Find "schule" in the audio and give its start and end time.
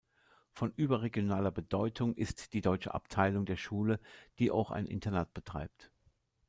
3.55-3.99